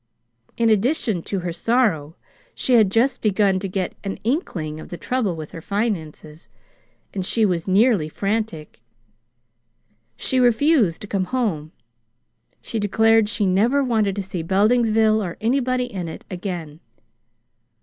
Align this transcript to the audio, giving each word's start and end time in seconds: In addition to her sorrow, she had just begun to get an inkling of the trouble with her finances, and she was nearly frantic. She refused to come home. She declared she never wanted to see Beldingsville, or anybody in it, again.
In 0.57 0.71
addition 0.71 1.21
to 1.21 1.41
her 1.41 1.53
sorrow, 1.53 2.15
she 2.55 2.73
had 2.73 2.89
just 2.89 3.21
begun 3.21 3.59
to 3.59 3.69
get 3.69 3.93
an 4.03 4.17
inkling 4.23 4.79
of 4.79 4.89
the 4.89 4.97
trouble 4.97 5.35
with 5.35 5.51
her 5.51 5.61
finances, 5.61 6.47
and 7.13 7.23
she 7.23 7.45
was 7.45 7.67
nearly 7.67 8.09
frantic. 8.09 8.81
She 10.17 10.39
refused 10.39 11.01
to 11.01 11.07
come 11.07 11.25
home. 11.25 11.71
She 12.63 12.79
declared 12.79 13.29
she 13.29 13.45
never 13.45 13.83
wanted 13.83 14.15
to 14.15 14.23
see 14.23 14.41
Beldingsville, 14.41 15.21
or 15.23 15.37
anybody 15.39 15.85
in 15.85 16.07
it, 16.07 16.25
again. 16.31 16.79